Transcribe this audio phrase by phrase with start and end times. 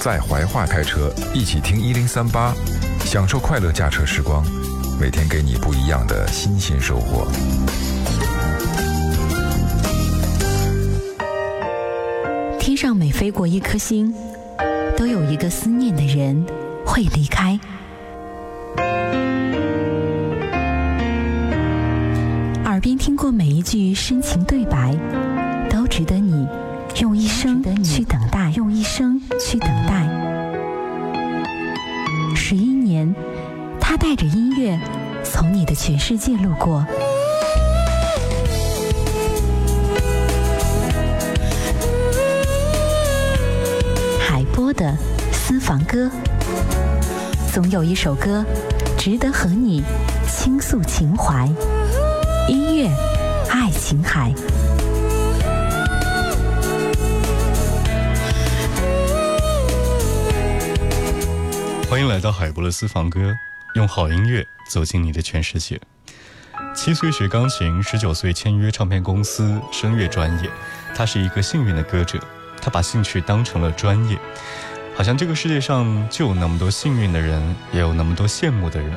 [0.00, 2.54] 在怀化开车，一起听一零三八，
[3.04, 4.44] 享受快乐驾车时光，
[5.00, 7.26] 每天给你不一样的新鲜收获。
[12.60, 14.14] 天上每飞过一颗星，
[14.96, 16.46] 都有一个思念的人
[16.86, 17.58] 会离开。
[22.64, 24.94] 耳边听过每一句深情对白，
[25.68, 26.46] 都值得你
[27.00, 30.06] 用一生去等待，用一生去等待。
[32.34, 33.14] 十一年，
[33.80, 34.78] 他带着音乐
[35.22, 36.84] 从你的全世界路过。
[44.20, 44.96] 海波的
[45.32, 46.10] 私房歌，
[47.52, 48.44] 总有一首歌
[48.96, 49.82] 值得和你
[50.26, 51.48] 倾诉情怀。
[52.48, 52.90] 音乐，
[53.50, 54.32] 爱琴海。
[61.88, 63.34] 欢迎来到海波的私房歌，
[63.74, 65.80] 用好音乐走进你的全世界。
[66.74, 70.50] 七岁学钢琴，十九岁签约唱片公司，声乐专业。
[70.94, 72.22] 他是一个幸运的歌者，
[72.60, 74.18] 他把兴趣当成了专业。
[74.94, 78.92] 好像这个世界上就有那么多幸运的人，也有那么多羡慕的人。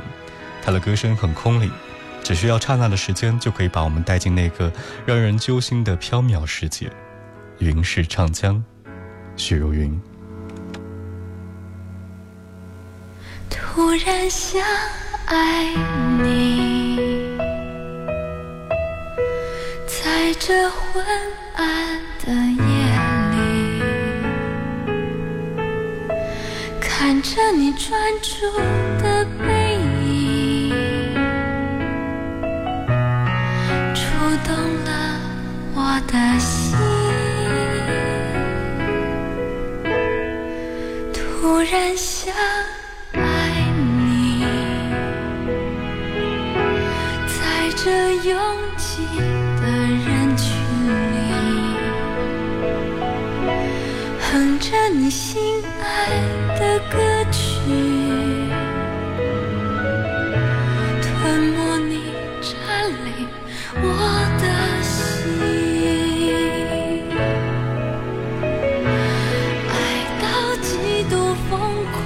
[0.61, 1.71] 他的歌声很空灵，
[2.21, 4.69] 只需要刹那的时间，就可以把我们带进那个
[5.05, 6.91] 让人揪心的缥缈世界。
[7.59, 8.61] 云是唱江，
[9.37, 9.97] 许茹芸。
[13.73, 14.61] 突然想
[15.27, 15.63] 爱
[16.21, 17.37] 你，
[19.87, 21.01] 在这昏
[21.55, 22.65] 暗的夜
[23.31, 23.37] 里，
[26.81, 28.51] 看着你专注
[29.01, 31.15] 的背影，
[33.95, 34.01] 触
[34.45, 34.91] 动了
[35.73, 36.77] 我的心。
[41.13, 42.35] 突然想。
[54.61, 55.41] 着你心
[55.81, 55.85] 爱
[56.59, 56.97] 的歌
[57.31, 57.41] 曲，
[61.01, 61.57] 吞没
[61.89, 62.53] 你，占
[62.87, 63.27] 领
[63.81, 63.83] 我
[64.39, 64.43] 的
[64.83, 64.93] 心，
[69.67, 69.73] 爱
[70.21, 70.23] 到
[70.61, 70.69] 极
[71.09, 71.13] 度
[71.49, 71.51] 疯
[71.91, 71.97] 狂，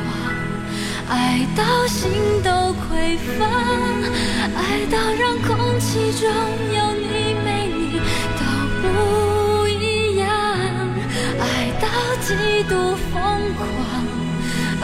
[1.10, 1.14] 爱
[1.58, 2.10] 到心
[2.42, 2.50] 都
[2.88, 2.88] 匮
[3.38, 3.44] 乏。
[4.56, 6.24] 爱到让空气中
[6.74, 6.80] 有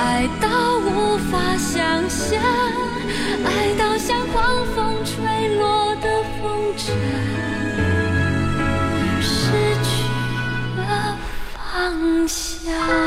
[0.04, 2.42] 爱到无法想象，
[3.46, 6.90] 爱到像狂风吹落的风筝，
[9.22, 9.52] 失
[9.84, 9.92] 去
[10.76, 11.16] 了
[11.54, 13.01] 方向。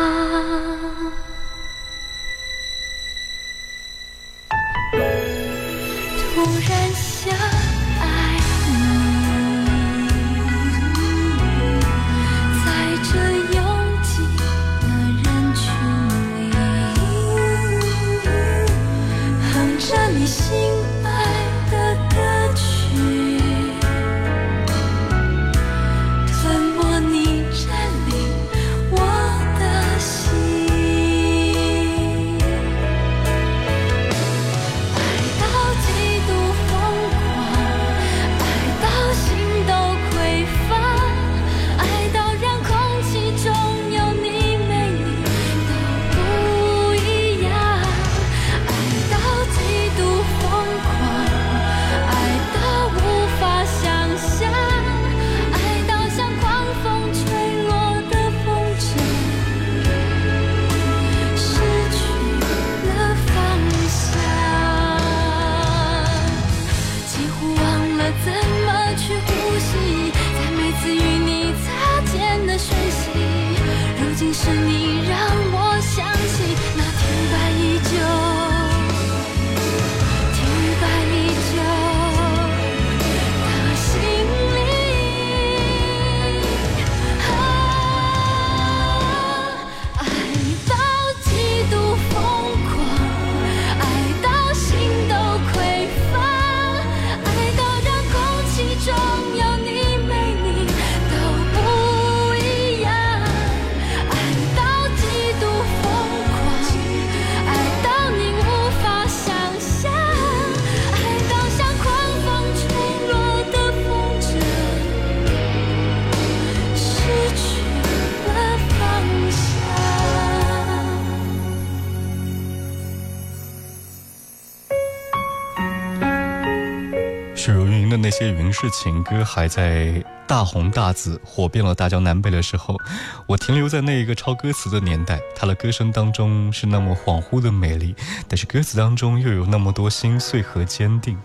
[128.65, 132.79] 是情歌还在大红大紫、火遍了大江南北的时候，
[133.27, 135.21] 我停留在那一个抄歌词的年代。
[135.37, 137.95] 她的歌声当中是那么恍惚的美丽，
[138.27, 141.19] 但是歌词当中又有那么多心碎和坚定。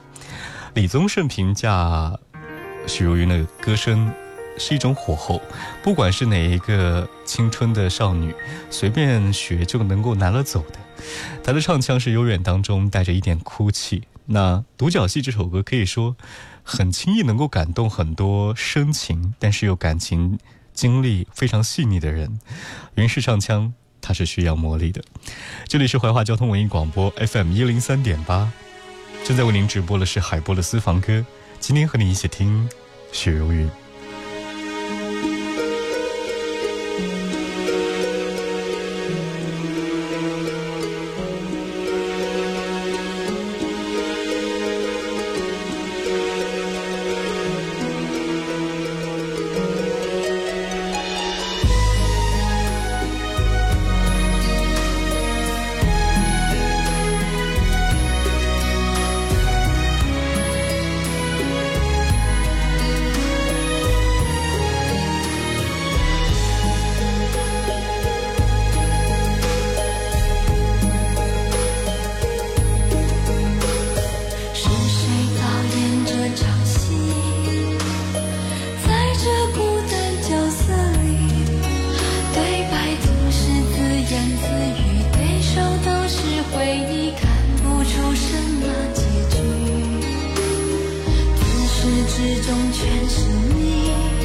[0.74, 2.14] 李宗盛评价
[2.86, 4.12] 许茹芸的歌声
[4.58, 5.42] 是一种火候，
[5.82, 8.36] 不管是哪一个青春的少女，
[8.70, 11.06] 随便学就能够拿了走的。
[11.42, 14.04] 她的唱腔是悠远当中带着一点哭泣。
[14.32, 16.16] 那《独角戏》这首歌可以说
[16.64, 20.38] 很轻易能够感动很多深情，但是又感情
[20.72, 22.40] 经历非常细腻的人。
[22.94, 25.04] 云氏唱腔，它是需要磨砺的。
[25.68, 28.52] 这里是怀化交通文艺广播 FM 一零三点八，
[29.26, 31.26] 正在为您直播的是海波的私房歌。
[31.60, 32.70] 今天和你一起听
[33.12, 33.68] 雪如云
[92.50, 94.19] 中全是你。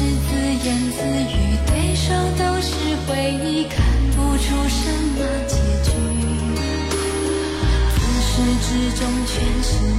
[0.00, 0.32] 是自
[0.64, 1.36] 言自语
[1.66, 2.08] 对手
[2.38, 2.72] 都是
[3.06, 3.10] 回
[3.44, 3.76] 忆看
[4.16, 5.92] 不出什么结局。
[7.94, 8.32] 自始
[8.64, 9.32] 至终全
[9.62, 9.89] 是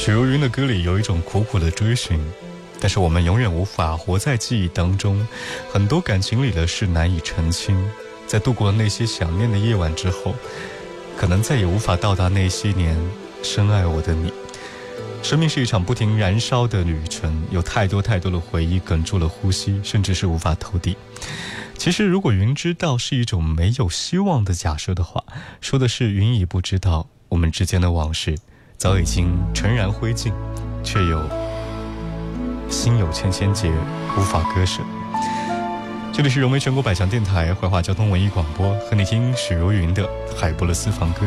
[0.00, 2.18] 许茹芸的歌里有一种苦苦的追寻，
[2.80, 5.28] 但是我们永远无法活在记忆当中。
[5.70, 7.78] 很多感情里的事难以澄清，
[8.26, 10.34] 在度过了那些想念的夜晚之后，
[11.18, 12.98] 可能再也无法到达那些年
[13.42, 14.32] 深爱我的你。
[15.22, 20.96] 生命是一场不停燃烧的旅程，有太多太多的回忆哽住了呼吸，甚至是无法投递。
[21.76, 25.22] 其实，如果云知道是一种没有希望的假设的话，
[25.60, 28.38] 说的是云已不知道我们之间的往事
[28.80, 30.32] 早已经尘然灰烬，
[30.82, 31.20] 却又
[32.70, 33.70] 心有千千结，
[34.16, 34.80] 无法割舍。
[36.10, 40.02] 这里是融媒全国百强电台怀化交通文艺广播，和你听许茹芸的
[40.34, 41.26] 《海波勒斯房歌》。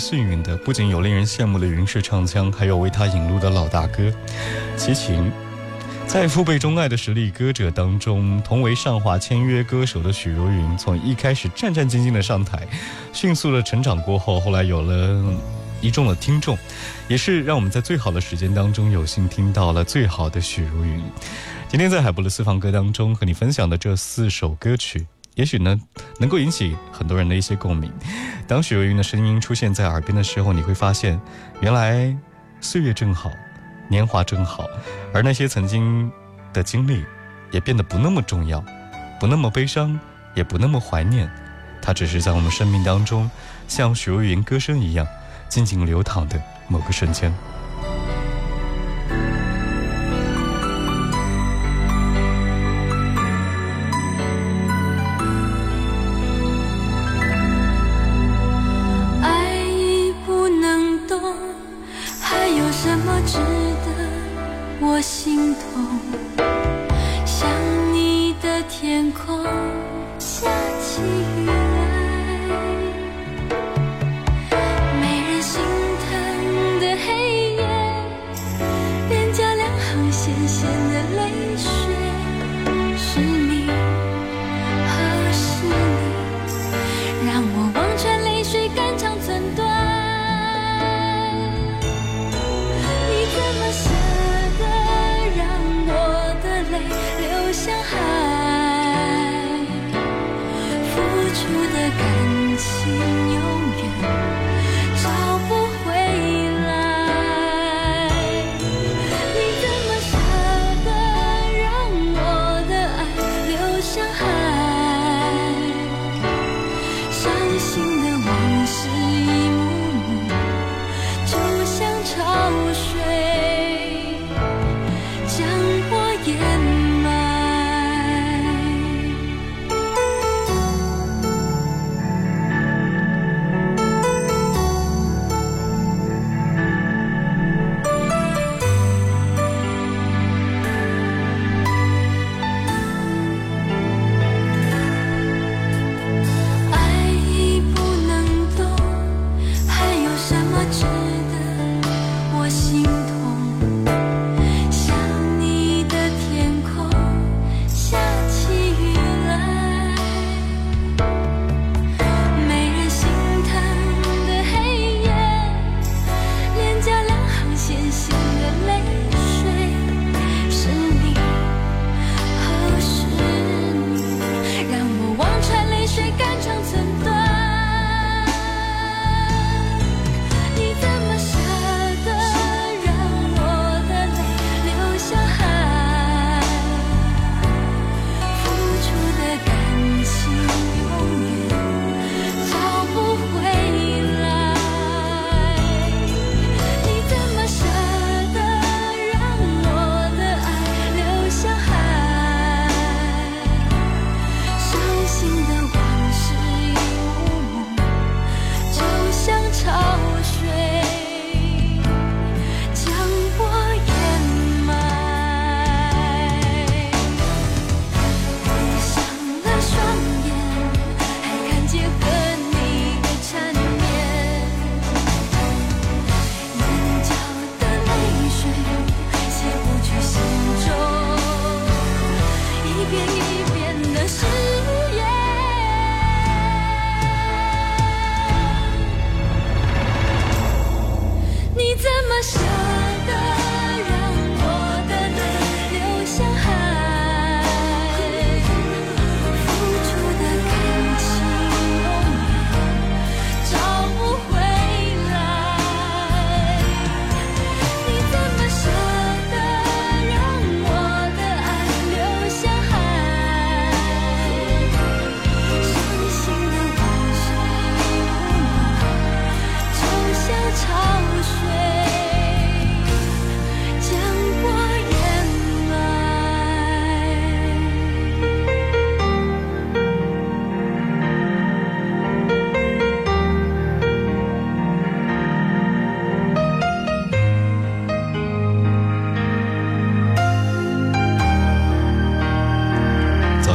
[0.00, 4.12] 幸运的，不仅有令人羡慕的云式唱腔，还有为他引路的老大哥
[4.76, 5.30] 齐秦。
[6.06, 12.66] 在父辈钟爱的实力歌者当中，同为上华签约歌手的许茹芸，从一开始战战兢兢的上台，
[13.12, 15.22] 迅速的成长过后，后来有了
[15.80, 16.58] 一众的听众，
[17.06, 21.00] 也是让我们在最好的时间当中有幸听到了最好的许茹芸。
[21.68, 25.06] 今天在海波的私房歌当中和你分享的这四首歌曲，
[25.40, 25.74] 也许呢
[26.18, 27.90] 能够引起很多人的一些共鸣。
[28.46, 31.18] 当许茹芸的声音出现在耳边的时候，你会发现，
[31.62, 32.14] 原来
[32.60, 33.32] 岁月正好。
[33.88, 34.66] 年华正好，
[35.14, 36.12] 而那些曾经
[36.52, 37.06] 的经历，
[37.50, 38.62] 也变得不那么重要，
[39.18, 39.98] 不那么悲伤，
[40.34, 41.28] 也不那么怀念。
[41.80, 43.28] 它只是在我们生命当中，
[43.66, 45.06] 像许茹芸歌声一样，
[45.48, 47.34] 静静流淌的某个瞬间。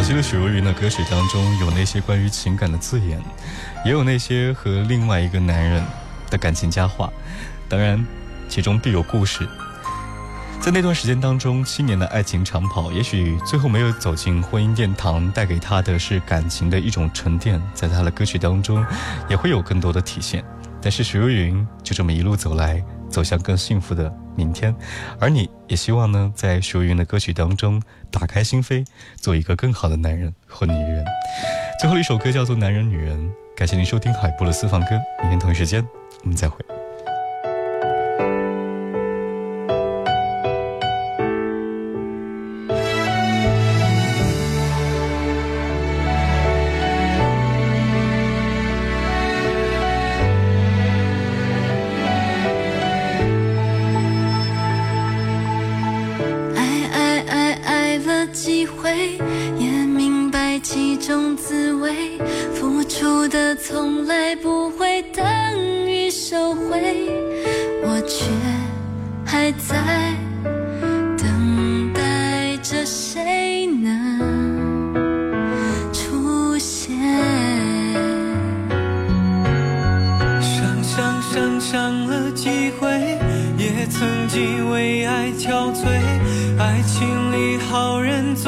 [0.06, 3.20] 记得许茹芸的歌曲当中有那些关于情感的字眼，
[3.84, 5.84] 也有那些和另外一个男人
[6.30, 7.12] 的感情佳话，
[7.68, 8.06] 当然，
[8.48, 9.50] 其中必有故事。
[10.62, 18.86] 在那段时间当中，七年的爱情长跑，也许最后没有走进婚姻殿堂，带给他的是感情的一种沉淀，在他的歌曲当中，
[19.28, 20.46] 也会有更多的体现。
[20.84, 24.76] 但是许茹芸就这么一路走来，走向更幸福的明天，
[25.20, 31.06] 而你也希望呢，在徐若云的歌曲当中打开心扉，做一个更好的男人或女人。
[31.80, 33.18] 最后一首歌叫做《男人女人》，
[33.56, 35.86] 感谢您收听海波的私房歌，明天同一时间
[36.24, 36.85] 我们再会。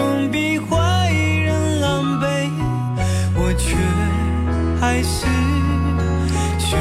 [0.08, 2.50] 总比坏人狼狈，
[3.36, 3.76] 我却。
[4.80, 5.26] 还是
[6.58, 6.78] 学